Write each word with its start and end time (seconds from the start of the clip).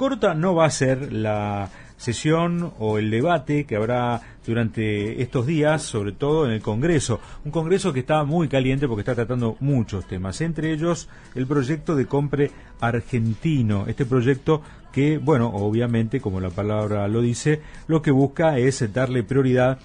corta 0.00 0.32
no 0.32 0.54
va 0.54 0.64
a 0.64 0.70
ser 0.70 1.12
la 1.12 1.68
sesión 1.98 2.72
o 2.78 2.96
el 2.96 3.10
debate 3.10 3.66
que 3.66 3.76
habrá 3.76 4.22
durante 4.46 5.20
estos 5.20 5.44
días, 5.46 5.82
sobre 5.82 6.12
todo 6.12 6.46
en 6.46 6.52
el 6.52 6.62
Congreso. 6.62 7.20
Un 7.44 7.50
Congreso 7.50 7.92
que 7.92 8.00
está 8.00 8.24
muy 8.24 8.48
caliente 8.48 8.88
porque 8.88 9.02
está 9.02 9.14
tratando 9.14 9.58
muchos 9.60 10.08
temas, 10.08 10.40
entre 10.40 10.72
ellos 10.72 11.10
el 11.34 11.46
proyecto 11.46 11.96
de 11.96 12.06
compre 12.06 12.50
argentino. 12.80 13.84
Este 13.88 14.06
proyecto 14.06 14.62
que, 14.90 15.18
bueno, 15.18 15.48
obviamente, 15.48 16.20
como 16.20 16.40
la 16.40 16.50
palabra 16.50 17.06
lo 17.06 17.20
dice, 17.20 17.60
lo 17.86 18.00
que 18.00 18.10
busca 18.10 18.58
es 18.58 18.92
darle 18.92 19.22
prioridad 19.22 19.78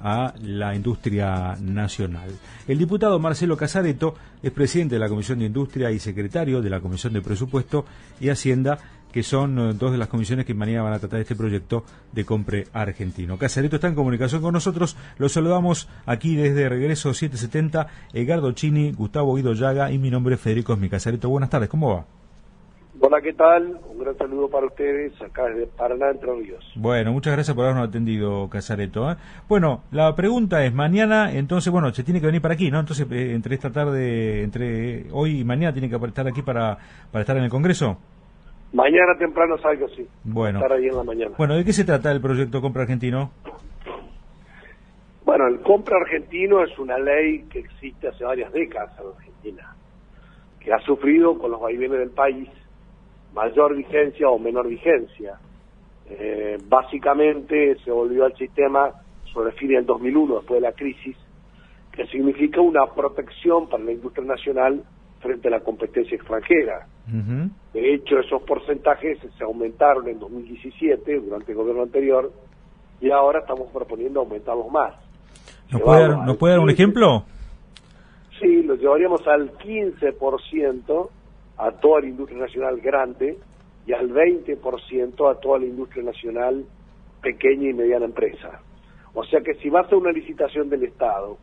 a 0.00 0.34
la 0.42 0.74
industria 0.74 1.56
nacional. 1.60 2.30
El 2.66 2.78
diputado 2.78 3.18
Marcelo 3.18 3.58
Casareto 3.58 4.14
es 4.42 4.50
presidente 4.52 4.94
de 4.94 5.00
la 5.00 5.08
Comisión 5.08 5.38
de 5.38 5.44
Industria 5.44 5.90
y 5.90 5.98
secretario 5.98 6.62
de 6.62 6.70
la 6.70 6.80
Comisión 6.80 7.12
de 7.12 7.20
Presupuesto 7.20 7.84
y 8.20 8.30
Hacienda, 8.30 8.78
que 9.12 9.22
son 9.22 9.58
eh, 9.58 9.72
dos 9.74 9.92
de 9.92 9.98
las 9.98 10.08
comisiones 10.08 10.46
que 10.46 10.54
mañana 10.54 10.82
van 10.82 10.92
a 10.92 10.98
tratar 10.98 11.20
este 11.20 11.36
proyecto 11.36 11.84
de 12.12 12.24
compre 12.24 12.66
argentino. 12.72 13.38
Casareto 13.38 13.76
está 13.76 13.88
en 13.88 13.94
comunicación 13.94 14.42
con 14.42 14.52
nosotros. 14.52 14.96
Los 15.18 15.32
saludamos 15.32 15.88
aquí 16.06 16.36
desde 16.36 16.68
Regreso 16.68 17.14
770, 17.14 17.86
Edgardo 18.12 18.52
Chini, 18.52 18.92
Gustavo 18.92 19.34
Guido 19.34 19.52
Llaga 19.52 19.92
y 19.92 19.98
mi 19.98 20.10
nombre 20.10 20.34
es 20.34 20.40
Federico 20.40 20.72
Esmi. 20.72 20.88
Casareto, 20.88 21.28
buenas 21.28 21.50
tardes, 21.50 21.68
¿cómo 21.68 21.94
va? 21.94 22.20
Hola, 23.02 23.22
¿qué 23.22 23.32
tal? 23.32 23.80
Un 23.88 23.98
gran 23.98 24.16
saludo 24.18 24.50
para 24.50 24.66
ustedes 24.66 25.12
acá 25.22 25.46
desde 25.46 25.66
Paraná, 25.68 26.10
Entre 26.10 26.30
Ríos. 26.34 26.62
Bueno, 26.74 27.12
muchas 27.12 27.32
gracias 27.32 27.56
por 27.56 27.64
habernos 27.64 27.88
atendido, 27.88 28.46
Casareto. 28.50 29.10
¿eh? 29.10 29.16
Bueno, 29.48 29.84
la 29.90 30.14
pregunta 30.14 30.62
es, 30.66 30.74
mañana, 30.74 31.32
entonces, 31.32 31.72
bueno, 31.72 31.94
se 31.94 32.04
tiene 32.04 32.20
que 32.20 32.26
venir 32.26 32.42
para 32.42 32.54
aquí, 32.54 32.70
¿no? 32.70 32.78
Entonces, 32.78 33.06
eh, 33.10 33.32
entre 33.32 33.54
esta 33.54 33.70
tarde, 33.70 34.42
entre 34.42 35.06
hoy 35.12 35.40
y 35.40 35.44
mañana, 35.44 35.72
tiene 35.72 35.88
que 35.88 35.96
estar 36.04 36.28
aquí 36.28 36.42
para, 36.42 36.76
para 37.10 37.22
estar 37.22 37.38
en 37.38 37.44
el 37.44 37.50
Congreso. 37.50 37.96
Mañana 38.72 39.16
temprano 39.18 39.58
salgo, 39.58 39.88
sí. 39.88 40.06
Bueno. 40.24 40.60
Estar 40.60 40.76
ahí 40.76 40.86
en 40.86 40.96
la 40.96 41.02
mañana. 41.02 41.34
Bueno, 41.36 41.56
¿de 41.56 41.64
qué 41.64 41.72
se 41.72 41.84
trata 41.84 42.12
el 42.12 42.20
proyecto 42.20 42.60
Compra 42.60 42.82
Argentino? 42.82 43.32
Bueno, 45.24 45.46
el 45.48 45.60
Compra 45.60 45.96
Argentino 45.96 46.62
es 46.62 46.78
una 46.78 46.98
ley 46.98 47.44
que 47.50 47.60
existe 47.60 48.08
hace 48.08 48.24
varias 48.24 48.52
décadas 48.52 48.92
en 48.98 49.06
Argentina, 49.08 49.74
que 50.60 50.72
ha 50.72 50.78
sufrido 50.80 51.38
con 51.38 51.50
los 51.50 51.60
vaivenes 51.60 51.98
del 51.98 52.10
país 52.10 52.48
mayor 53.34 53.76
vigencia 53.76 54.28
o 54.28 54.38
menor 54.38 54.68
vigencia. 54.68 55.38
Eh, 56.08 56.58
básicamente 56.66 57.76
se 57.84 57.90
volvió 57.90 58.24
al 58.24 58.36
sistema 58.36 58.90
sobre 59.32 59.52
fin 59.52 59.68
del 59.68 59.86
2001, 59.86 60.36
después 60.36 60.60
de 60.60 60.68
la 60.68 60.72
crisis, 60.74 61.16
que 61.92 62.06
significa 62.06 62.60
una 62.60 62.86
protección 62.86 63.68
para 63.68 63.84
la 63.84 63.92
industria 63.92 64.26
nacional 64.26 64.82
frente 65.20 65.48
a 65.48 65.50
la 65.52 65.60
competencia 65.60 66.16
extranjera. 66.16 66.86
De 67.72 67.94
hecho, 67.94 68.18
esos 68.18 68.42
porcentajes 68.42 69.18
se 69.36 69.44
aumentaron 69.44 70.08
en 70.08 70.18
2017, 70.18 71.20
durante 71.20 71.52
el 71.52 71.58
gobierno 71.58 71.82
anterior, 71.82 72.32
y 73.00 73.10
ahora 73.10 73.40
estamos 73.40 73.68
proponiendo 73.72 74.20
aumentarlos 74.20 74.70
más. 74.70 74.94
¿Nos 75.70 75.82
puede, 75.82 76.00
dar, 76.00 76.26
¿nos 76.26 76.36
puede 76.36 76.54
dar 76.54 76.62
un 76.62 76.70
ejemplo? 76.70 77.24
Sí, 78.40 78.62
lo 78.62 78.74
llevaríamos 78.74 79.26
al 79.26 79.52
15% 79.52 81.08
a 81.58 81.70
toda 81.72 82.00
la 82.00 82.06
industria 82.06 82.40
nacional 82.40 82.80
grande 82.80 83.38
y 83.86 83.92
al 83.92 84.10
20% 84.10 85.30
a 85.30 85.40
toda 85.40 85.58
la 85.58 85.66
industria 85.66 86.04
nacional 86.04 86.64
pequeña 87.22 87.70
y 87.70 87.74
mediana 87.74 88.06
empresa. 88.06 88.60
O 89.14 89.24
sea 89.24 89.40
que 89.40 89.54
si 89.54 89.68
vas 89.68 89.92
a 89.92 89.96
una 89.96 90.12
licitación 90.12 90.68
del 90.68 90.84
Estado, 90.84 91.36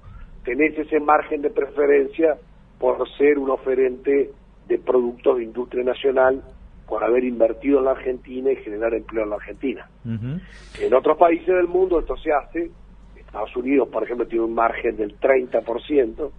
tenés 0.43 0.77
ese 0.77 0.99
margen 0.99 1.41
de 1.41 1.49
preferencia 1.49 2.37
por 2.79 3.07
ser 3.17 3.37
un 3.37 3.49
oferente 3.49 4.31
de 4.67 4.77
productos 4.77 5.37
de 5.37 5.43
industria 5.43 5.83
nacional, 5.83 6.41
por 6.87 7.03
haber 7.03 7.23
invertido 7.23 7.79
en 7.79 7.85
la 7.85 7.91
Argentina 7.91 8.51
y 8.51 8.55
generar 8.57 8.93
empleo 8.93 9.23
en 9.23 9.29
la 9.29 9.35
Argentina. 9.35 9.89
En 10.05 10.93
otros 10.93 11.17
países 11.17 11.47
del 11.47 11.67
mundo 11.67 11.99
esto 11.99 12.15
se 12.17 12.31
hace, 12.31 12.71
Estados 13.17 13.55
Unidos, 13.57 13.89
por 13.89 14.03
ejemplo, 14.03 14.25
tiene 14.25 14.45
un 14.45 14.53
margen 14.53 14.95
del 14.95 15.19
30%, 15.19 16.31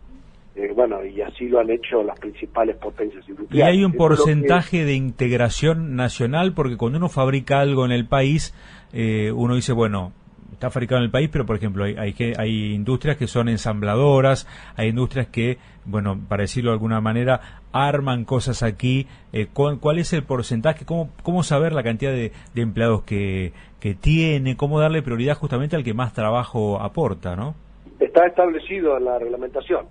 eh, 0.56 0.72
bueno, 0.74 1.04
y 1.04 1.20
así 1.20 1.48
lo 1.48 1.60
han 1.60 1.70
hecho 1.70 2.02
las 2.02 2.18
principales 2.18 2.76
potencias 2.76 3.28
industriales. 3.28 3.74
¿Y 3.74 3.78
hay 3.78 3.84
un 3.84 3.92
porcentaje 3.92 4.84
de 4.84 4.94
integración 4.94 5.94
nacional? 5.94 6.54
Porque 6.54 6.76
cuando 6.76 6.98
uno 6.98 7.08
fabrica 7.08 7.60
algo 7.60 7.84
en 7.84 7.92
el 7.92 8.06
país, 8.06 8.54
eh, 8.92 9.30
uno 9.32 9.54
dice, 9.54 9.72
bueno, 9.72 10.12
está 10.52 10.70
fabricado 10.70 11.00
en 11.00 11.04
el 11.04 11.10
país, 11.10 11.28
pero 11.30 11.46
por 11.46 11.56
ejemplo 11.56 11.84
hay, 11.84 11.96
hay, 11.96 12.14
hay 12.36 12.74
industrias 12.74 13.16
que 13.16 13.26
son 13.26 13.48
ensambladoras, 13.48 14.46
hay 14.76 14.88
industrias 14.88 15.28
que, 15.28 15.58
bueno, 15.84 16.18
para 16.28 16.42
decirlo 16.42 16.70
de 16.70 16.74
alguna 16.74 17.00
manera, 17.00 17.40
arman 17.72 18.24
cosas 18.24 18.62
aquí. 18.62 19.06
Eh, 19.32 19.48
¿Cuál 19.52 19.98
es 19.98 20.12
el 20.12 20.24
porcentaje? 20.24 20.84
¿Cómo, 20.84 21.10
cómo 21.22 21.42
saber 21.42 21.72
la 21.72 21.82
cantidad 21.82 22.12
de, 22.12 22.32
empleados 22.56 23.02
que, 23.02 23.52
que 23.80 23.94
tiene? 23.94 24.56
¿Cómo 24.56 24.80
darle 24.80 25.02
prioridad 25.02 25.36
justamente 25.36 25.76
al 25.76 25.84
que 25.84 25.94
más 25.94 26.12
trabajo 26.12 26.80
aporta, 26.80 27.36
no? 27.36 27.54
Está 28.00 28.26
establecido 28.26 28.96
en 28.96 29.04
la 29.04 29.18
reglamentación. 29.18 29.86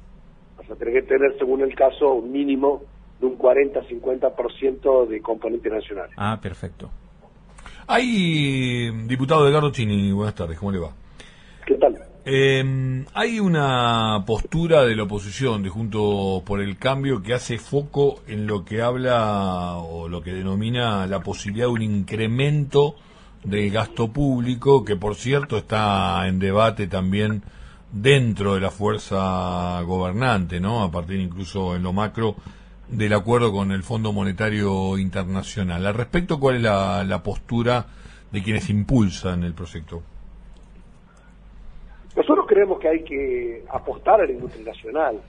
O 0.57 0.63
sea, 0.63 0.75
tiene 0.75 0.93
que 0.93 1.01
tener, 1.03 1.37
según 1.37 1.61
el 1.61 1.75
caso, 1.75 2.13
un 2.13 2.31
mínimo 2.31 2.81
de 3.19 3.27
un 3.27 3.37
40-50% 3.37 5.07
de 5.07 5.21
componente 5.21 5.69
nacional. 5.69 6.09
Ah, 6.17 6.39
perfecto. 6.41 6.89
Hay, 7.89 8.91
diputado 9.07 9.47
Edgardo 9.47 9.71
Chini, 9.71 10.11
buenas 10.11 10.35
tardes, 10.35 10.59
¿cómo 10.59 10.73
le 10.73 10.79
va? 10.79 10.91
¿Qué 11.65 11.75
tal? 11.75 11.97
Eh, 12.25 13.05
hay 13.13 13.39
una 13.39 14.25
postura 14.27 14.83
de 14.83 14.93
la 14.93 15.03
oposición 15.03 15.63
de 15.63 15.69
Juntos 15.69 16.43
por 16.43 16.59
el 16.59 16.77
Cambio 16.77 17.23
que 17.23 17.33
hace 17.33 17.57
foco 17.57 18.19
en 18.27 18.45
lo 18.45 18.65
que 18.65 18.81
habla 18.81 19.77
o 19.77 20.09
lo 20.09 20.21
que 20.21 20.33
denomina 20.33 21.07
la 21.07 21.21
posibilidad 21.21 21.67
de 21.67 21.71
un 21.71 21.81
incremento 21.81 22.95
del 23.45 23.71
gasto 23.71 24.09
público, 24.09 24.83
que 24.83 24.97
por 24.97 25.15
cierto 25.15 25.55
está 25.55 26.27
en 26.27 26.39
debate 26.39 26.87
también 26.87 27.41
dentro 27.89 28.55
de 28.55 28.59
la 28.59 28.69
fuerza 28.69 29.81
gobernante, 29.83 30.59
¿no? 30.59 30.83
A 30.83 30.91
partir 30.91 31.21
incluso 31.21 31.73
en 31.77 31.83
lo 31.83 31.93
macro 31.93 32.35
del 32.89 33.13
acuerdo 33.13 33.51
con 33.51 33.71
el 33.71 33.83
Fondo 33.83 34.13
Monetario 34.13 34.97
Internacional. 34.97 35.85
Al 35.85 35.93
respecto, 35.93 36.39
¿cuál 36.39 36.57
es 36.57 36.61
la, 36.61 37.21
postura 37.23 37.85
de 38.31 38.41
quienes 38.41 38.69
impulsan 38.69 39.43
el 39.43 39.53
proyecto? 39.53 40.01
Nosotros 42.15 42.45
creemos 42.47 42.79
que 42.79 42.87
hay 42.87 43.03
que 43.03 43.63
apostar 43.69 44.21
a 44.21 44.25
la 44.25 44.31
industria 44.31 44.65
nacional. 44.65 45.21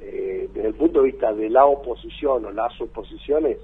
Eh, 0.00 0.48
desde 0.52 0.68
el 0.68 0.74
punto 0.74 1.00
de 1.00 1.12
vista 1.12 1.32
de 1.32 1.48
la 1.48 1.64
oposición 1.64 2.44
o 2.44 2.50
las 2.50 2.78
oposiciones, 2.80 3.58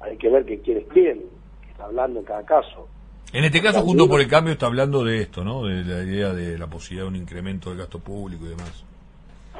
hay 0.00 0.16
que 0.16 0.28
ver 0.28 0.44
que 0.44 0.60
quién 0.60 0.78
es 0.78 0.86
quién, 0.88 1.20
que 1.62 1.70
está 1.70 1.84
hablando 1.84 2.18
en 2.18 2.24
cada 2.24 2.44
caso. 2.44 2.88
En 3.32 3.44
este 3.44 3.62
caso, 3.62 3.82
junto 3.82 4.08
por 4.08 4.20
el 4.20 4.28
cambio, 4.28 4.52
está 4.52 4.66
hablando 4.66 5.04
de 5.04 5.20
esto, 5.20 5.44
¿no? 5.44 5.64
De 5.64 5.84
la 5.84 6.02
idea 6.02 6.32
de 6.32 6.58
la 6.58 6.66
posibilidad 6.66 7.04
de 7.04 7.10
un 7.10 7.16
incremento 7.16 7.70
del 7.70 7.78
gasto 7.78 7.98
público 7.98 8.44
y 8.46 8.48
demás. 8.48 8.84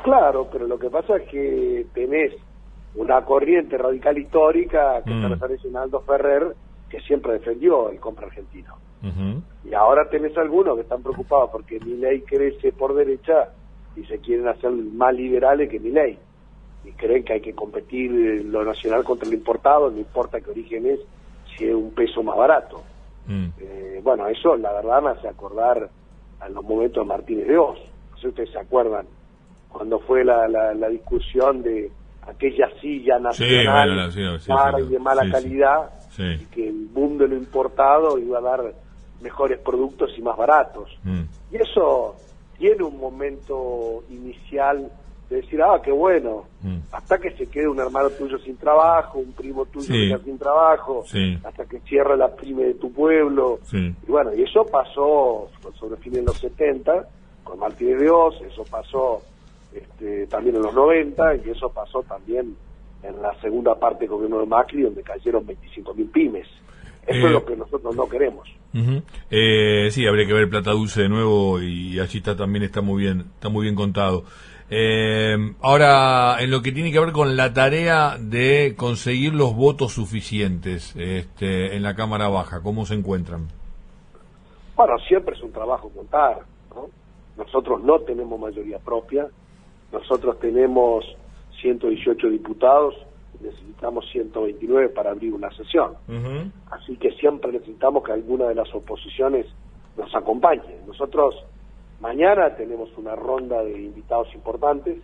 Claro, 0.03 0.49
pero 0.53 0.67
lo 0.67 0.79
que 0.79 0.89
pasa 0.89 1.17
es 1.17 1.29
que 1.29 1.87
tenés 1.95 2.33
una 2.97 3.25
corriente 3.25 3.77
radical 3.77 4.19
histórica 4.19 5.03
que 5.05 5.11
se 5.11 5.29
refiere 5.29 5.79
a 5.79 5.83
Aldo 5.83 6.01
Ferrer, 6.01 6.55
que 6.89 7.01
siempre 7.01 7.35
defendió 7.35 7.91
el 7.91 8.01
compra 8.01 8.27
argentino. 8.27 8.75
Y 9.65 9.75
ahora 9.75 10.09
tenés 10.09 10.37
algunos 10.37 10.75
que 10.75 10.83
están 10.83 11.03
preocupados 11.03 11.51
porque 11.51 11.79
mi 11.81 11.97
ley 11.97 12.23
crece 12.23 12.73
por 12.73 12.95
derecha 12.95 13.51
y 13.95 14.05
se 14.05 14.19
quieren 14.19 14.49
hacer 14.49 14.71
más 14.71 15.15
liberales 15.15 15.69
que 15.71 15.79
mi 15.79 15.91
ley. 15.91 16.19
Y 16.85 16.91
creen 16.93 17.25
que 17.25 17.35
hay 17.35 17.41
que 17.41 17.55
competir 17.55 18.11
lo 18.47 18.65
nacional 18.65 19.05
contra 19.05 19.29
lo 19.29 19.35
importado, 19.35 19.91
no 19.91 19.99
importa 19.99 20.41
qué 20.41 20.51
origen 20.51 20.87
es, 20.87 21.01
si 21.57 21.67
es 21.67 21.75
un 21.75 21.93
peso 21.93 22.23
más 22.23 22.37
barato. 22.37 22.83
Mm. 23.27 23.47
Eh, 23.59 24.01
bueno, 24.03 24.27
eso 24.29 24.57
la 24.57 24.73
verdad 24.73 25.03
me 25.03 25.11
hace 25.11 25.29
acordar 25.29 25.89
a 26.41 26.49
los 26.49 26.65
momentos 26.65 27.05
de 27.05 27.09
Martínez 27.09 27.47
de 27.47 27.59
Oz. 27.59 27.79
No 28.11 28.17
sé 28.17 28.23
si 28.23 28.29
ustedes 28.29 28.51
se 28.51 28.59
acuerdan, 28.59 29.07
cuando 29.69 29.99
fue 30.01 30.25
la, 30.25 30.49
la 30.49 30.89
discusión 30.89 31.63
de 31.63 31.91
aquella 32.27 32.69
silla 32.81 33.19
nacional 33.19 34.11
y 34.81 34.89
de 34.89 34.99
mala 34.99 35.31
calidad 35.31 35.91
y 36.19 36.45
que 36.47 36.69
el 36.69 36.89
boom 36.93 37.19
de 37.19 37.29
lo 37.29 37.37
importado 37.37 38.19
iba 38.19 38.39
a 38.39 38.43
dar 38.43 38.75
mejores 39.21 39.59
productos 39.59 40.11
y 40.17 40.23
más 40.23 40.37
baratos. 40.37 40.91
Mm. 41.05 41.23
Y 41.53 41.57
eso 41.57 42.17
tiene 42.59 42.83
un 42.83 42.99
momento 42.99 44.05
inicial 44.11 44.91
de 45.29 45.37
decir, 45.37 45.61
ah, 45.61 45.81
qué 45.83 45.91
bueno, 45.91 46.45
mm. 46.63 46.77
hasta 46.93 47.19
que 47.19 47.33
se 47.33 47.49
quede 47.49 47.69
un 47.69 47.81
hermano 47.81 48.11
tuyo 48.11 48.39
sin 48.39 48.57
trabajo, 48.57 49.19
un 49.19 49.33
primo 49.33 49.67
tuyo 49.67 50.19
sin 50.19 50.39
trabajo, 50.39 51.05
hasta 51.45 51.65
que 51.67 51.81
cierre 51.81 52.17
la 52.17 52.35
pyme 52.35 52.65
de 52.65 52.75
tu 52.75 52.93
pueblo. 52.93 53.61
Y 53.73 54.11
bueno, 54.11 54.35
y 54.35 54.43
eso 54.43 54.65
pasó 54.65 55.51
sobre 55.79 55.97
fines 56.01 56.21
de 56.21 56.27
los 56.27 56.39
70 56.39 57.09
con 57.45 57.59
Martínez 57.59 58.01
de 58.01 58.11
Oz, 58.11 58.41
eso 58.43 58.65
pasó 58.65 59.23
este, 59.77 60.27
también 60.27 60.57
en 60.57 60.63
los 60.63 60.75
90 60.75 61.37
y 61.37 61.51
eso 61.51 61.71
pasó 61.71 62.03
también 62.03 62.57
en 63.03 63.23
la 63.23 63.39
segunda 63.41 63.75
parte 63.79 64.01
del 64.01 64.11
gobierno 64.11 64.41
de 64.41 64.47
Macri 64.47 64.83
donde 64.83 65.03
cayeron 65.03 65.47
25.000 65.47 66.11
pymes. 66.11 66.47
Eso 67.07 67.19
es 67.19 67.25
eh, 67.25 67.31
lo 67.31 67.45
que 67.45 67.57
nosotros 67.57 67.95
no 67.95 68.09
queremos. 68.09 68.49
eh, 69.31 69.89
sí, 69.91 70.07
habría 70.07 70.27
que 70.27 70.33
ver 70.33 70.51
Plata 70.51 70.73
Dulce 70.73 71.03
de 71.03 71.09
nuevo 71.09 71.61
y 71.61 72.01
allí 72.01 72.19
está 72.19 72.37
también 72.37 72.65
está 72.65 72.81
muy 72.81 73.03
bien 73.03 73.27
está 73.37 73.49
muy 73.49 73.65
bien 73.65 73.75
contado. 73.75 74.25
Eh, 74.69 75.37
ahora, 75.61 76.39
en 76.41 76.51
lo 76.51 76.61
que 76.61 76.73
tiene 76.73 76.91
que 76.91 76.99
ver 76.99 77.13
con 77.13 77.37
la 77.37 77.53
tarea 77.53 78.17
de 78.19 78.75
conseguir 78.77 79.33
los 79.33 79.55
votos 79.55 79.93
suficientes 79.93 80.95
este, 80.97 81.77
en 81.77 81.83
la 81.85 81.95
Cámara 81.95 82.29
Baja, 82.29 82.63
¿cómo 82.63 82.85
se 82.85 82.95
encuentran? 82.95 83.47
Bueno, 84.75 84.99
siempre 85.07 85.37
es 85.37 85.43
un 85.43 85.53
trabajo 85.53 85.89
contar. 85.91 86.41
¿no? 86.75 86.89
Nosotros 87.37 87.83
no 87.83 88.01
tenemos 88.01 88.41
mayoría 88.41 88.79
propia, 88.79 89.29
nosotros 89.93 90.39
tenemos 90.41 91.05
118 91.61 92.29
diputados, 92.29 92.95
necesitamos 93.41 94.09
129 94.11 94.91
para 94.91 95.11
abrir 95.11 95.33
una 95.33 95.51
sesión. 95.51 95.95
Así 96.71 96.97
que 96.97 97.13
siempre 97.13 97.53
necesitamos 97.53 98.03
que 98.05 98.13
alguna 98.13 98.47
de 98.47 98.55
las 98.55 98.73
oposiciones 98.75 99.47
nos 99.97 100.15
acompañe. 100.15 100.77
Nosotros 100.87 101.35
Mañana 102.01 102.55
tenemos 102.57 102.91
una 102.99 103.17
ronda 103.17 103.63
de 103.63 103.73
invitados 103.81 104.29
importantes. 104.35 104.99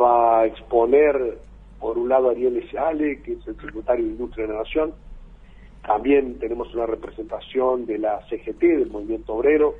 Va 0.00 0.40
a 0.40 0.46
exponer, 0.46 1.38
por 1.78 1.98
un 1.98 2.08
lado, 2.08 2.30
Ariel 2.30 2.56
Eseale, 2.56 3.22
que 3.22 3.34
es 3.34 3.46
el 3.46 3.56
secretario 3.60 4.04
de 4.04 4.10
Industria 4.10 4.46
de 4.46 4.52
la 4.54 4.58
Nación. 4.60 4.92
También 5.86 6.38
tenemos 6.40 6.74
una 6.74 6.86
representación 6.86 7.86
de 7.86 7.98
la 7.98 8.20
CGT, 8.28 8.60
del 8.60 8.90
Movimiento 8.90 9.34
Obrero. 9.34 9.74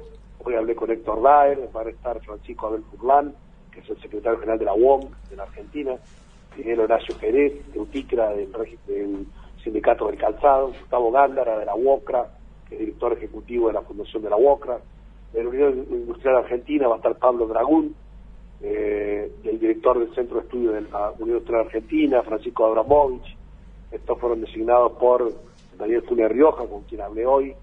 Hoy 0.45 0.55
hablé 0.55 0.77
con 0.77 0.91
Héctor 0.91 1.21
Daer, 1.21 1.69
va 1.75 1.81
a 1.81 1.89
estar 1.89 2.21
Francisco 2.21 2.69
Abel 2.69 2.85
Furlán, 2.85 3.35
que 3.75 3.81
es 3.81 3.91
el 3.91 4.01
secretario 4.01 4.39
general 4.39 4.59
de 4.59 4.65
la 4.65 4.75
UOM 4.75 5.11
de 5.29 5.37
la 5.37 5.43
Argentina, 5.43 5.97
Miguel 6.57 6.81
Horacio 6.81 7.15
Jerez, 7.19 7.73
de 7.73 7.81
UTICRA, 7.81 8.31
del, 8.31 9.27
Sindicato 9.63 10.07
del 10.07 10.19
Calzado, 10.19 10.69
Gustavo 10.69 11.11
Gándara, 11.11 11.59
de 11.59 11.65
la 11.65 11.75
UOCRA, 11.75 12.29
que 12.69 12.75
es 12.75 12.81
director 12.81 13.13
ejecutivo 13.15 13.69
de 13.69 13.73
la 13.73 13.83
Fundación 13.83 14.23
de 14.23 14.31
la 14.31 14.37
UOCRA, 14.37 14.79
de 15.33 15.43
la 15.43 15.49
Unión 15.49 15.87
Industrial 15.91 16.37
Argentina 16.37 16.87
va 16.87 16.95
a 16.95 16.97
estar 16.99 17.17
Pablo 17.17 17.47
Dragún, 17.47 17.95
eh, 18.63 19.33
el 19.43 19.59
director 19.59 19.99
del 19.99 20.15
Centro 20.15 20.37
de 20.37 20.43
Estudio 20.43 20.73
de 20.73 20.83
la 20.83 21.11
Unión 21.13 21.31
Industrial 21.31 21.63
Argentina, 21.63 22.23
Francisco 22.23 22.67
Abramovich. 22.67 23.37
Estos 23.91 24.19
fueron 24.21 24.41
designados 24.41 24.93
por 24.93 25.33
Daniel 25.77 26.03
Funes 26.03 26.31
Rioja, 26.31 26.67
con 26.67 26.83
quien 26.83 27.01
hablé 27.01 27.27
hoy. 27.27 27.55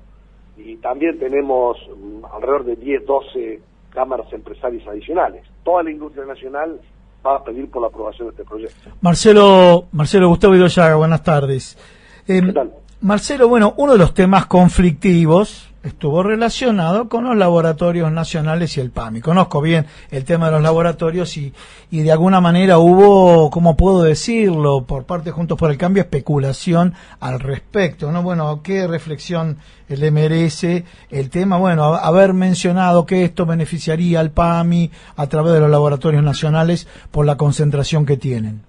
Y 0.58 0.75
también 0.78 1.18
tenemos 1.18 1.78
mm, 1.88 2.25
alrededor 2.25 2.66
de 2.66 2.75
10, 2.75 3.06
12 3.06 3.62
cámaras 3.91 4.31
empresarias 4.33 4.88
adicionales. 4.88 5.43
Toda 5.63 5.83
la 5.83 5.91
industria 5.91 6.25
nacional 6.25 6.79
va 7.25 7.38
a 7.38 7.43
pedir 7.43 7.69
por 7.69 7.81
la 7.81 7.89
aprobación 7.89 8.27
de 8.27 8.31
este 8.31 8.43
proyecto. 8.43 8.89
Marcelo, 9.01 9.85
Marcelo 9.91 10.27
Gustavo 10.29 10.55
Idoyaga, 10.55 10.95
buenas 10.95 11.23
tardes. 11.23 11.77
¿Qué 12.25 12.38
em, 12.38 12.53
tal? 12.53 12.73
Marcelo, 13.01 13.47
bueno, 13.47 13.73
uno 13.77 13.93
de 13.93 13.97
los 13.97 14.13
temas 14.13 14.45
conflictivos 14.45 15.70
estuvo 15.83 16.22
relacionado 16.24 17.10
con 17.10 17.24
los 17.24 17.36
laboratorios 17.36 18.12
nacionales 18.12 18.78
y 18.78 18.81
el 18.81 18.92
PAMI. 18.92 19.22
Conozco 19.22 19.62
bien 19.62 19.88
el 20.12 20.25
tema 20.25 20.48
de 20.48 20.54
los 20.54 20.62
laboratorios 20.62 21.36
y, 21.38 21.54
y 21.89 22.01
de 22.01 22.12
alguna 22.12 22.39
manera 22.39 22.78
hubo, 22.78 23.50
¿cómo 23.50 23.75
puedo 23.75 24.04
decirlo?, 24.04 24.83
por 24.86 25.06
parte 25.06 25.31
Juntos 25.31 25.57
por 25.57 25.72
el 25.72 25.78
Cambio, 25.78 26.04
especulación 26.04 26.94
al 27.19 27.39
respecto, 27.39 28.12
¿no? 28.12 28.22
Bueno, 28.22 28.62
¿qué 28.63 28.88
reflexión 28.88 29.57
le 29.88 30.12
merece 30.12 30.86
el 31.10 31.30
tema? 31.30 31.57
Bueno, 31.57 31.95
haber 31.95 32.34
mencionado 32.34 33.06
que 33.06 33.24
esto 33.24 33.45
beneficiaría 33.45 34.19
al 34.19 34.31
PAMI 34.31 34.92
a 35.16 35.27
través 35.27 35.54
de 35.54 35.60
los 35.60 35.69
laboratorios 35.69 36.24
nacionales 36.24 36.88
por 37.10 37.25
la 37.25 37.38
concentración 37.38 38.06
que 38.06 38.18
tienen. 38.18 38.62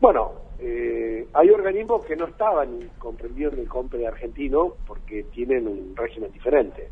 Bueno, 0.00 0.37
hay 1.32 1.50
organismos 1.50 2.04
que 2.04 2.16
no 2.16 2.26
estaban 2.26 2.90
comprendidos 2.98 3.54
en 3.54 3.60
el 3.60 3.68
COMPRE 3.68 4.06
argentino 4.06 4.74
porque 4.86 5.24
tienen 5.24 5.68
un 5.68 5.94
régimen 5.94 6.32
diferente. 6.32 6.88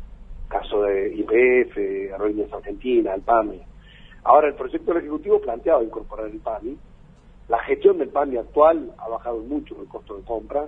Caso 0.47 0.83
de 0.83 1.13
IPF, 1.13 1.77
Aerolíneas 2.13 2.53
Argentina, 2.53 3.13
el 3.13 3.21
PAMI. 3.21 3.61
Ahora, 4.23 4.47
el 4.47 4.55
proyecto 4.55 4.93
del 4.93 5.03
Ejecutivo 5.03 5.41
planteaba 5.41 5.83
incorporar 5.83 6.27
el 6.27 6.39
PAMI. 6.39 6.77
La 7.49 7.59
gestión 7.59 7.97
del 7.97 8.09
PAMI 8.09 8.37
actual 8.37 8.93
ha 8.97 9.09
bajado 9.09 9.39
mucho 9.39 9.75
el 9.81 9.87
costo 9.87 10.17
de 10.17 10.23
compra 10.23 10.67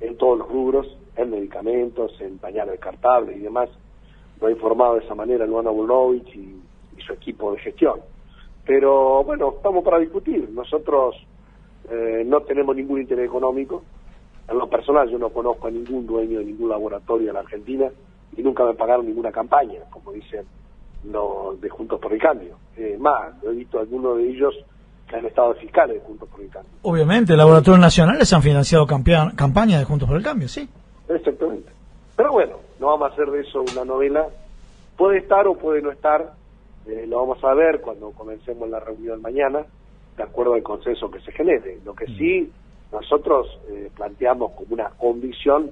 en 0.00 0.16
todos 0.16 0.38
los 0.38 0.48
rubros, 0.48 0.98
en 1.16 1.30
medicamentos, 1.30 2.20
en 2.20 2.38
pañales 2.38 2.72
descartables 2.72 3.36
y 3.36 3.40
demás. 3.40 3.68
Lo 4.40 4.48
ha 4.48 4.50
informado 4.50 4.94
de 4.94 5.04
esa 5.04 5.14
manera 5.14 5.46
Luana 5.46 5.70
Bulovich 5.70 6.34
y 6.34 6.60
su 7.06 7.12
equipo 7.12 7.52
de 7.52 7.60
gestión. 7.60 8.00
Pero 8.64 9.22
bueno, 9.24 9.54
estamos 9.56 9.84
para 9.84 9.98
discutir. 9.98 10.48
Nosotros 10.50 11.16
eh, 11.90 12.22
no 12.26 12.40
tenemos 12.42 12.76
ningún 12.76 13.00
interés 13.00 13.26
económico. 13.26 13.82
En 14.48 14.58
lo 14.58 14.68
personal 14.68 15.08
yo 15.08 15.18
no 15.18 15.30
conozco 15.30 15.68
a 15.68 15.70
ningún 15.70 16.06
dueño 16.06 16.38
de 16.38 16.44
ningún 16.44 16.68
laboratorio 16.68 17.28
en 17.28 17.34
la 17.34 17.40
Argentina 17.40 17.88
y 18.36 18.42
nunca 18.42 18.64
me 18.64 18.74
pagaron 18.74 19.06
ninguna 19.06 19.30
campaña, 19.30 19.80
como 19.90 20.12
dicen 20.12 20.44
los 21.04 21.60
de 21.60 21.68
Juntos 21.68 22.00
por 22.00 22.12
el 22.12 22.20
Cambio. 22.20 22.56
Eh, 22.76 22.96
más, 22.98 23.32
he 23.42 23.50
visto 23.50 23.80
algunos 23.80 24.18
de 24.18 24.28
ellos 24.28 24.54
que 25.08 25.16
han 25.16 25.26
estado 25.26 25.54
fiscales 25.54 26.00
de 26.00 26.06
Juntos 26.06 26.28
por 26.28 26.40
el 26.40 26.48
Cambio. 26.48 26.72
Obviamente, 26.82 27.36
laboratorios 27.36 27.80
nacionales 27.80 28.32
han 28.32 28.42
financiado 28.42 28.86
campañas 28.86 29.80
de 29.80 29.84
Juntos 29.84 30.08
por 30.08 30.16
el 30.16 30.22
Cambio, 30.22 30.48
sí. 30.48 30.68
Exactamente. 31.08 31.70
Pero 32.16 32.32
bueno, 32.32 32.56
no 32.78 32.86
vamos 32.86 33.10
a 33.10 33.12
hacer 33.12 33.30
de 33.30 33.40
eso 33.40 33.62
una 33.72 33.84
novela. 33.84 34.26
Puede 34.96 35.18
estar 35.18 35.46
o 35.48 35.54
puede 35.54 35.82
no 35.82 35.90
estar, 35.90 36.34
eh, 36.86 37.06
lo 37.08 37.18
vamos 37.18 37.42
a 37.42 37.54
ver 37.54 37.80
cuando 37.80 38.10
comencemos 38.12 38.68
la 38.68 38.80
reunión 38.80 39.20
mañana 39.20 39.64
de 40.16 40.22
acuerdo 40.22 40.54
al 40.54 40.62
consenso 40.62 41.10
que 41.10 41.20
se 41.20 41.32
genere. 41.32 41.78
Lo 41.84 41.94
que 41.94 42.06
sí 42.06 42.50
nosotros 42.92 43.46
eh, 43.70 43.90
planteamos 43.96 44.52
como 44.52 44.74
una 44.74 44.90
condición 44.90 45.70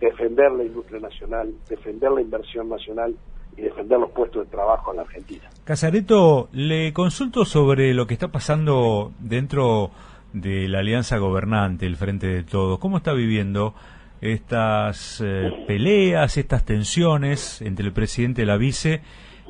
defender 0.00 0.50
la 0.52 0.64
industria 0.64 1.00
nacional, 1.00 1.54
defender 1.68 2.10
la 2.10 2.20
inversión 2.20 2.68
nacional 2.68 3.14
y 3.56 3.60
defender 3.60 4.00
los 4.00 4.10
puestos 4.10 4.46
de 4.46 4.50
trabajo 4.50 4.90
en 4.90 4.96
la 4.96 5.02
Argentina. 5.02 5.48
Casareto, 5.64 6.48
le 6.52 6.92
consulto 6.92 7.44
sobre 7.44 7.94
lo 7.94 8.06
que 8.06 8.14
está 8.14 8.28
pasando 8.28 9.12
dentro 9.20 9.90
de 10.32 10.66
la 10.66 10.80
alianza 10.80 11.18
gobernante, 11.18 11.86
el 11.86 11.96
Frente 11.96 12.26
de 12.26 12.42
Todos. 12.42 12.78
¿Cómo 12.78 12.96
está 12.96 13.12
viviendo 13.12 13.74
estas 14.20 15.20
eh, 15.20 15.50
peleas, 15.66 16.36
estas 16.36 16.64
tensiones 16.64 17.60
entre 17.60 17.86
el 17.86 17.92
presidente 17.92 18.42
y 18.42 18.46
la 18.46 18.56
vice 18.56 19.02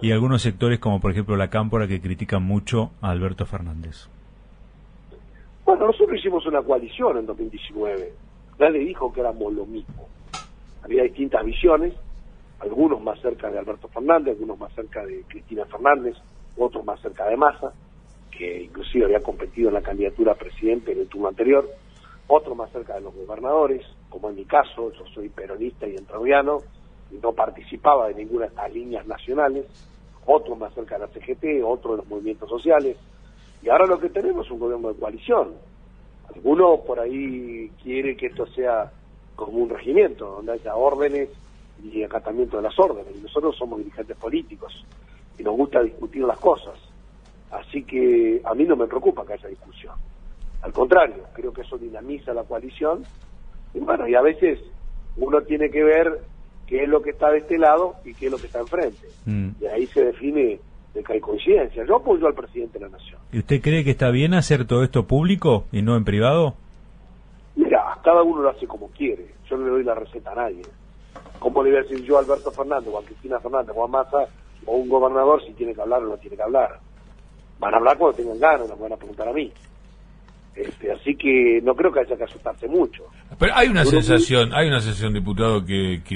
y 0.02 0.10
algunos 0.10 0.42
sectores 0.42 0.80
como 0.80 1.00
por 1.00 1.12
ejemplo 1.12 1.36
la 1.36 1.48
Cámpora 1.48 1.86
que 1.86 2.00
critican 2.00 2.42
mucho 2.42 2.90
a 3.00 3.10
Alberto 3.10 3.46
Fernández? 3.46 4.08
Bueno, 5.82 5.94
nosotros 5.94 6.20
hicimos 6.20 6.46
una 6.46 6.62
coalición 6.62 7.18
en 7.18 7.26
2019. 7.26 8.12
Nadie 8.60 8.78
dijo 8.78 9.12
que 9.12 9.18
éramos 9.18 9.52
lo 9.52 9.66
mismo. 9.66 10.06
Había 10.84 11.02
distintas 11.02 11.44
visiones, 11.44 11.92
algunos 12.60 13.02
más 13.02 13.20
cerca 13.20 13.50
de 13.50 13.58
Alberto 13.58 13.88
Fernández, 13.88 14.34
algunos 14.34 14.60
más 14.60 14.72
cerca 14.74 15.04
de 15.04 15.24
Cristina 15.26 15.64
Fernández, 15.64 16.14
otros 16.56 16.84
más 16.84 17.00
cerca 17.00 17.26
de 17.26 17.36
Massa, 17.36 17.72
que 18.30 18.62
inclusive 18.62 19.06
había 19.06 19.24
competido 19.24 19.70
en 19.70 19.74
la 19.74 19.82
candidatura 19.82 20.30
a 20.30 20.34
presidente 20.36 20.92
en 20.92 21.00
el 21.00 21.08
turno 21.08 21.26
anterior, 21.26 21.68
otros 22.28 22.56
más 22.56 22.70
cerca 22.70 22.94
de 22.94 23.00
los 23.00 23.12
gobernadores, 23.12 23.84
como 24.08 24.30
en 24.30 24.36
mi 24.36 24.44
caso, 24.44 24.92
yo 24.92 25.04
soy 25.12 25.30
peronista 25.30 25.88
y 25.88 25.96
entroviano, 25.96 26.58
y 27.10 27.16
no 27.16 27.32
participaba 27.32 28.06
de 28.06 28.14
ninguna 28.14 28.42
de 28.42 28.50
estas 28.50 28.72
líneas 28.72 29.04
nacionales, 29.08 29.66
otros 30.26 30.56
más 30.56 30.72
cerca 30.74 30.96
de 30.96 31.06
la 31.06 31.08
CGT, 31.08 31.64
otros 31.64 31.94
de 31.94 32.02
los 32.02 32.06
movimientos 32.06 32.48
sociales, 32.48 32.96
y 33.62 33.68
ahora 33.68 33.86
lo 33.86 33.98
que 33.98 34.10
tenemos 34.10 34.46
es 34.46 34.52
un 34.52 34.60
gobierno 34.60 34.92
de 34.92 35.00
coalición. 35.00 35.71
Alguno 36.34 36.80
por 36.80 37.00
ahí 37.00 37.70
quiere 37.82 38.16
que 38.16 38.26
esto 38.26 38.46
sea 38.46 38.90
como 39.36 39.58
un 39.58 39.70
regimiento, 39.70 40.26
donde 40.26 40.52
haya 40.52 40.74
órdenes 40.74 41.28
y 41.82 42.02
acatamiento 42.02 42.56
de 42.56 42.64
las 42.64 42.78
órdenes. 42.78 43.14
Y 43.16 43.22
nosotros 43.22 43.56
somos 43.56 43.78
dirigentes 43.78 44.16
políticos 44.16 44.84
y 45.38 45.42
nos 45.42 45.56
gusta 45.56 45.82
discutir 45.82 46.24
las 46.24 46.38
cosas. 46.38 46.74
Así 47.50 47.82
que 47.84 48.40
a 48.44 48.54
mí 48.54 48.64
no 48.64 48.76
me 48.76 48.86
preocupa 48.86 49.26
que 49.26 49.34
haya 49.34 49.48
discusión. 49.48 49.94
Al 50.62 50.72
contrario, 50.72 51.24
creo 51.34 51.52
que 51.52 51.62
eso 51.62 51.76
dinamiza 51.76 52.32
la 52.32 52.44
coalición. 52.44 53.04
Y 53.74 53.80
bueno, 53.80 54.06
y 54.08 54.14
a 54.14 54.22
veces 54.22 54.60
uno 55.16 55.42
tiene 55.42 55.70
que 55.70 55.82
ver 55.82 56.20
qué 56.66 56.84
es 56.84 56.88
lo 56.88 57.02
que 57.02 57.10
está 57.10 57.30
de 57.30 57.38
este 57.38 57.58
lado 57.58 57.96
y 58.04 58.14
qué 58.14 58.26
es 58.26 58.32
lo 58.32 58.38
que 58.38 58.46
está 58.46 58.60
enfrente. 58.60 59.08
Mm. 59.26 59.50
Y 59.60 59.66
ahí 59.66 59.86
se 59.86 60.04
define 60.04 60.60
de 60.94 61.02
que 61.02 61.14
hay 61.14 61.20
coincidencia. 61.20 61.84
Yo 61.86 61.96
apoyo 61.96 62.26
al 62.26 62.34
presidente 62.34 62.78
de 62.78 62.86
la 62.86 62.90
Nación. 62.90 63.18
¿Y 63.32 63.38
usted 63.38 63.60
cree 63.60 63.84
que 63.84 63.90
está 63.90 64.10
bien 64.10 64.34
hacer 64.34 64.66
todo 64.66 64.82
esto 64.82 65.06
público 65.06 65.64
y 65.72 65.82
no 65.82 65.96
en 65.96 66.04
privado? 66.04 66.54
Mira, 67.56 67.98
cada 68.02 68.22
uno 68.22 68.42
lo 68.42 68.50
hace 68.50 68.66
como 68.66 68.88
quiere. 68.88 69.26
Yo 69.48 69.56
no 69.56 69.64
le 69.64 69.70
doy 69.70 69.84
la 69.84 69.94
receta 69.94 70.32
a 70.32 70.34
nadie. 70.34 70.62
¿Cómo 71.38 71.62
le 71.62 71.70
voy 71.70 71.78
a 71.80 71.82
decir 71.82 72.02
yo 72.04 72.16
a 72.16 72.20
Alberto 72.20 72.50
Fernández 72.50 72.92
o 72.92 72.98
a 72.98 73.04
Cristina 73.04 73.40
Fernández 73.40 73.74
o 73.76 73.84
a 73.84 73.88
Massa 73.88 74.28
o 74.66 74.74
a 74.74 74.76
un 74.76 74.88
gobernador 74.88 75.44
si 75.44 75.52
tiene 75.52 75.74
que 75.74 75.80
hablar 75.80 76.02
o 76.02 76.08
no 76.08 76.16
tiene 76.16 76.36
que 76.36 76.42
hablar? 76.42 76.78
Van 77.58 77.74
a 77.74 77.76
hablar 77.78 77.98
cuando 77.98 78.16
tengan 78.16 78.38
ganas, 78.38 78.68
no 78.68 78.76
me 78.76 78.82
van 78.82 78.92
a 78.92 78.96
preguntar 78.96 79.28
a 79.28 79.32
mí. 79.32 79.52
Este, 80.54 80.92
así 80.92 81.16
que 81.16 81.60
no 81.62 81.74
creo 81.74 81.90
que 81.90 82.00
haya 82.00 82.16
que 82.16 82.24
asustarse 82.24 82.68
mucho. 82.68 83.04
Pero 83.38 83.52
hay 83.54 83.68
una 83.68 83.84
sensación, 83.86 84.52
hay 84.52 84.68
una 84.68 84.80
sensación, 84.80 85.14
diputado, 85.14 85.64
que, 85.64 86.02
que 86.04 86.14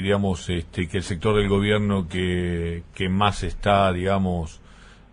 este, 0.49 0.87
que 0.87 0.97
el 0.97 1.03
sector 1.03 1.35
del 1.35 1.49
gobierno 1.49 2.07
que, 2.07 2.83
que 2.93 3.09
más 3.09 3.43
está, 3.43 3.91
digamos, 3.91 4.61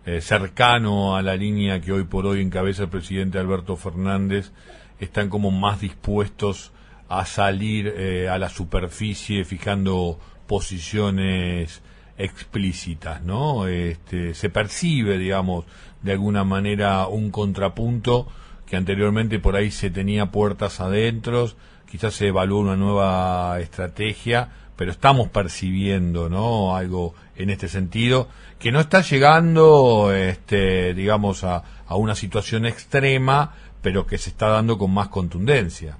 eh, 0.05 0.21
cercano 0.21 1.15
a 1.15 1.21
la 1.21 1.35
línea 1.35 1.81
que 1.81 1.91
hoy 1.91 2.03
por 2.03 2.25
hoy 2.25 2.41
encabeza 2.41 2.83
el 2.83 2.89
presidente 2.89 3.39
Alberto 3.39 3.75
Fernández, 3.75 4.51
están 4.99 5.29
como 5.29 5.51
más 5.51 5.81
dispuestos 5.81 6.71
a 7.09 7.25
salir 7.25 7.87
eh, 7.87 8.29
a 8.29 8.37
la 8.37 8.49
superficie 8.49 9.43
fijando 9.45 10.19
posiciones 10.47 11.81
explícitas, 12.17 13.21
¿no? 13.21 13.67
Este, 13.67 14.33
se 14.33 14.49
percibe, 14.49 15.17
digamos, 15.17 15.65
de 16.01 16.13
alguna 16.13 16.43
manera 16.43 17.07
un 17.07 17.31
contrapunto 17.31 18.27
que 18.65 18.75
anteriormente 18.75 19.39
por 19.39 19.55
ahí 19.55 19.71
se 19.71 19.89
tenía 19.89 20.27
puertas 20.27 20.79
adentro, 20.79 21.49
quizás 21.89 22.13
se 22.13 22.27
evaluó 22.27 22.59
una 22.59 22.75
nueva 22.75 23.59
estrategia, 23.59 24.49
pero 24.75 24.91
estamos 24.91 25.29
percibiendo, 25.29 26.29
¿no? 26.29 26.75
Algo 26.75 27.13
en 27.35 27.49
este 27.49 27.67
sentido 27.67 28.27
que 28.59 28.71
no 28.71 28.79
está 28.79 29.01
llegando, 29.01 30.11
este, 30.13 30.93
digamos, 30.93 31.43
a, 31.43 31.63
a 31.87 31.95
una 31.95 32.15
situación 32.15 32.65
extrema, 32.65 33.53
pero 33.81 34.05
que 34.05 34.17
se 34.17 34.29
está 34.29 34.49
dando 34.49 34.77
con 34.77 34.93
más 34.93 35.09
contundencia. 35.09 35.97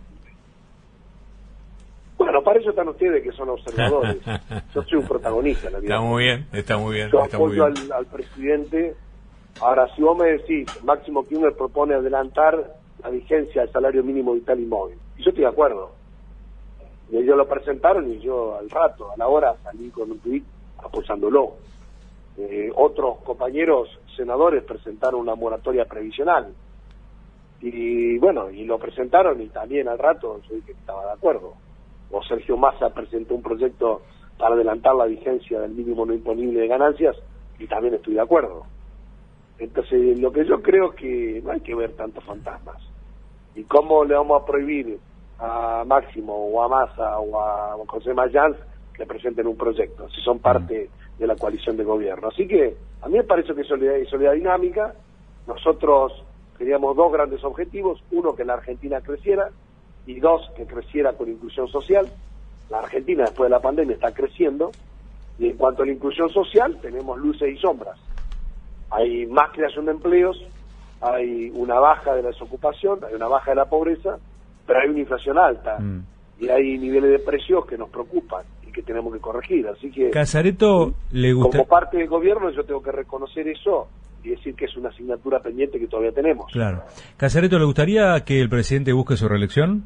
Bueno, 2.18 2.42
para 2.42 2.60
eso 2.60 2.70
están 2.70 2.88
ustedes 2.88 3.24
que 3.24 3.32
son 3.34 3.50
observadores. 3.50 4.18
Yo 4.74 4.84
soy 4.84 5.00
un 5.00 5.08
protagonista 5.08 5.70
la 5.70 5.80
vida. 5.80 5.96
Está 5.96 6.02
muy 6.02 6.24
bien, 6.24 6.48
está 6.54 6.78
muy 6.78 6.96
bien. 6.96 7.10
Yo 7.12 7.24
está 7.24 7.38
apoyo 7.38 7.64
muy 7.66 7.74
bien. 7.74 7.92
Al, 7.92 7.98
al, 8.00 8.06
presidente. 8.06 8.96
Ahora, 9.62 9.88
si 9.96 10.02
vos 10.02 10.18
me 10.18 10.32
decís, 10.32 10.68
Máximo 10.84 11.24
Kirchner 11.26 11.54
propone 11.54 11.96
adelantar 11.96 12.76
la 13.04 13.10
vigencia 13.10 13.62
del 13.62 13.72
salario 13.72 14.04
mínimo 14.04 14.34
vital 14.34 14.60
y 14.60 14.66
móvil. 14.66 14.98
Y 15.18 15.24
yo 15.24 15.30
estoy 15.30 15.44
de 15.44 15.50
acuerdo. 15.50 15.92
Y 17.12 17.18
ellos 17.18 17.38
lo 17.38 17.48
presentaron 17.48 18.12
y 18.12 18.20
yo 18.20 18.58
al 18.58 18.70
rato, 18.70 19.12
a 19.12 19.18
la 19.18 19.28
hora, 19.28 19.56
salí 19.64 19.90
con 19.90 20.12
un 20.12 20.20
tuit 20.20 20.44
apoyándolo. 20.78 21.54
Eh, 22.38 22.72
otros 22.76 23.20
compañeros 23.24 23.90
senadores 24.16 24.64
presentaron 24.64 25.22
una 25.22 25.36
moratoria 25.36 25.86
previsional. 25.86 26.54
Y 27.62 28.18
bueno, 28.18 28.50
y 28.50 28.66
lo 28.66 28.78
presentaron 28.78 29.42
y 29.42 29.48
también 29.48 29.88
al 29.88 29.98
rato 29.98 30.42
yo 30.48 30.56
dije 30.56 30.68
que 30.68 30.80
estaba 30.80 31.06
de 31.06 31.12
acuerdo. 31.14 31.54
O 32.12 32.22
Sergio 32.24 32.58
Massa 32.58 32.90
presentó 32.90 33.36
un 33.36 33.42
proyecto 33.42 34.02
para 34.38 34.56
adelantar 34.56 34.96
la 34.96 35.06
vigencia 35.06 35.60
del 35.60 35.72
mínimo 35.72 36.06
no 36.06 36.14
imponible 36.14 36.60
de 36.60 36.68
ganancias 36.68 37.16
y 37.58 37.68
también 37.68 37.96
estoy 37.96 38.16
de 38.16 38.22
acuerdo. 38.22 38.66
Entonces, 39.58 40.20
lo 40.20 40.32
que 40.32 40.46
yo 40.46 40.62
creo 40.62 40.92
que 40.92 41.42
no 41.44 41.52
hay 41.52 41.62
que 41.62 41.76
ver 41.76 41.94
tantos 41.94 42.24
fantasmas. 42.24 42.78
¿Y 43.56 43.64
cómo 43.64 44.04
le 44.04 44.16
vamos 44.16 44.42
a 44.42 44.46
prohibir 44.46 45.00
a 45.40 45.84
Máximo 45.86 46.34
o 46.34 46.64
a 46.64 46.68
Massa 46.68 47.20
o 47.20 47.40
a 47.40 47.78
José 47.88 48.14
Mayans 48.14 48.58
que 48.94 49.06
presenten 49.06 49.48
un 49.48 49.58
proyecto, 49.58 50.10
si 50.10 50.22
son 50.22 50.40
parte 50.40 50.90
de 51.18 51.28
la 51.28 51.36
coalición 51.36 51.78
de 51.78 51.84
gobierno? 51.84 52.30
Así 52.30 52.48
que 52.48 52.76
a 53.02 53.08
mí 53.08 53.18
me 53.18 53.24
parece 53.24 53.54
que 53.54 53.62
es 53.62 53.68
solidaridad, 53.68 54.10
solidaridad 54.10 54.44
dinámica. 54.44 54.96
Nosotros 55.48 56.24
queríamos 56.58 56.96
dos 56.96 57.12
grandes 57.12 57.44
objetivos. 57.44 58.04
Uno, 58.12 58.36
que 58.36 58.46
la 58.46 58.54
Argentina 58.54 59.02
creciera 59.02 59.50
y 60.06 60.20
dos, 60.20 60.50
que 60.56 60.66
creciera 60.66 61.14
con 61.14 61.30
inclusión 61.30 61.68
social. 61.68 62.08
La 62.70 62.80
Argentina 62.80 63.24
después 63.24 63.48
de 63.48 63.56
la 63.56 63.62
pandemia 63.62 63.96
está 63.96 64.14
creciendo 64.14 64.72
y 65.38 65.50
en 65.50 65.58
cuanto 65.58 65.84
a 65.84 65.86
la 65.86 65.92
inclusión 65.92 66.30
social 66.30 66.80
tenemos 66.82 67.18
luces 67.18 67.54
y 67.54 67.58
sombras. 67.58 68.00
Hay 68.90 69.26
más 69.28 69.52
creación 69.52 69.86
de 69.86 69.92
empleos, 69.92 70.42
hay 71.02 71.52
una 71.54 71.80
baja 71.80 72.16
de 72.16 72.24
la 72.24 72.30
desocupación, 72.30 73.04
hay 73.04 73.14
una 73.14 73.28
baja 73.28 73.52
de 73.52 73.56
la 73.56 73.66
pobreza, 73.66 74.18
pero 74.66 74.80
hay 74.80 74.90
una 74.90 75.00
inflación 75.00 75.38
alta 75.38 75.78
mm. 75.80 76.04
y 76.40 76.50
hay 76.50 76.78
niveles 76.78 77.12
de 77.12 77.20
precios 77.20 77.66
que 77.66 77.78
nos 77.78 77.90
preocupan 77.90 78.46
y 78.68 78.72
que 78.72 78.82
tenemos 78.82 79.14
que 79.14 79.20
corregir. 79.20 79.68
Así 79.68 79.92
que 79.92 80.10
Casareto 80.10 80.94
le 81.12 81.34
gusta... 81.34 81.58
como 81.58 81.70
parte 81.70 81.98
del 81.98 82.08
gobierno 82.08 82.50
yo 82.52 82.64
tengo 82.64 82.82
que 82.82 82.92
reconocer 82.92 83.48
eso 83.48 83.88
y 84.24 84.30
decir 84.30 84.56
que 84.56 84.66
es 84.66 84.76
una 84.76 84.90
asignatura 84.90 85.40
pendiente 85.40 85.80
que 85.80 85.88
todavía 85.88 86.12
tenemos. 86.12 86.52
Claro. 86.52 86.84
Casareto, 87.16 87.60
¿le 87.60 87.66
gustaría 87.66 88.20
que 88.26 88.42
el 88.42 88.50
presidente 88.50 88.92
busque 88.92 89.16
su 89.16 89.28
reelección? 89.28 89.84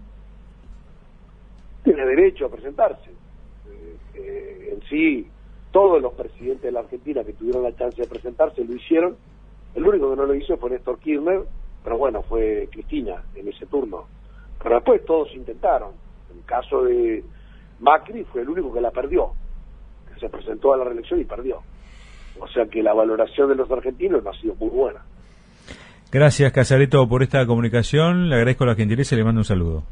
Tiene 1.83 2.05
derecho 2.05 2.45
a 2.45 2.49
presentarse. 2.49 3.09
Eh, 3.09 3.95
eh, 4.15 4.69
en 4.73 4.81
sí, 4.87 5.27
todos 5.71 6.01
los 6.01 6.13
presidentes 6.13 6.63
de 6.63 6.71
la 6.71 6.79
Argentina 6.81 7.23
que 7.23 7.33
tuvieron 7.33 7.63
la 7.63 7.75
chance 7.75 8.01
de 8.01 8.07
presentarse 8.07 8.63
lo 8.63 8.75
hicieron. 8.75 9.17
El 9.75 9.85
único 9.85 10.09
que 10.09 10.15
no 10.15 10.25
lo 10.25 10.33
hizo 10.33 10.57
fue 10.57 10.69
Néstor 10.71 10.99
Kirchner, 10.99 11.41
pero 11.83 11.97
bueno, 11.97 12.21
fue 12.23 12.67
Cristina 12.71 13.23
en 13.35 13.47
ese 13.49 13.65
turno. 13.65 14.05
Pero 14.61 14.75
después 14.75 15.03
todos 15.05 15.33
intentaron. 15.35 15.91
En 16.31 16.39
el 16.39 16.45
caso 16.45 16.83
de 16.83 17.23
Macri 17.79 18.23
fue 18.25 18.41
el 18.41 18.49
único 18.49 18.73
que 18.73 18.81
la 18.81 18.91
perdió, 18.91 19.31
que 20.13 20.19
se 20.19 20.29
presentó 20.29 20.73
a 20.73 20.77
la 20.77 20.83
reelección 20.83 21.19
y 21.19 21.25
perdió. 21.25 21.61
O 22.39 22.47
sea 22.47 22.65
que 22.65 22.83
la 22.83 22.93
valoración 22.93 23.49
de 23.49 23.55
los 23.55 23.69
argentinos 23.71 24.23
no 24.23 24.29
ha 24.29 24.33
sido 24.39 24.55
muy 24.55 24.69
buena. 24.69 25.01
Gracias, 26.11 26.51
Casareto, 26.51 27.07
por 27.07 27.21
esta 27.21 27.45
comunicación. 27.45 28.29
Le 28.29 28.35
agradezco 28.35 28.65
la 28.65 28.75
gentileza 28.75 29.15
y 29.15 29.19
le 29.19 29.23
mando 29.23 29.41
un 29.41 29.45
saludo. 29.45 29.83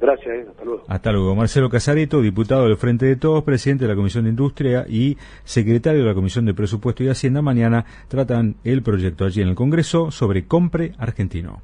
Gracias, 0.00 0.28
eh. 0.28 0.46
hasta 0.48 0.64
luego. 0.64 0.84
Hasta 0.86 1.12
luego. 1.12 1.34
Marcelo 1.34 1.70
Casareto, 1.70 2.20
diputado 2.20 2.64
del 2.64 2.76
Frente 2.76 3.06
de 3.06 3.16
Todos, 3.16 3.42
presidente 3.44 3.84
de 3.84 3.88
la 3.88 3.96
Comisión 3.96 4.24
de 4.24 4.30
Industria 4.30 4.84
y 4.88 5.16
secretario 5.44 6.02
de 6.02 6.06
la 6.06 6.14
Comisión 6.14 6.44
de 6.44 6.54
Presupuesto 6.54 7.02
y 7.02 7.08
Hacienda. 7.08 7.42
Mañana 7.42 7.84
tratan 8.08 8.56
el 8.62 8.82
proyecto 8.82 9.24
allí 9.24 9.42
en 9.42 9.48
el 9.48 9.54
Congreso 9.54 10.10
sobre 10.10 10.46
Compre 10.46 10.92
Argentino. 10.98 11.62